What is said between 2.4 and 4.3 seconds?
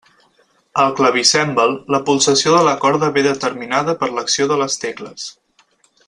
de la corda ve determinada per